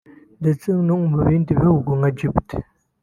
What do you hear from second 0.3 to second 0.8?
ndetse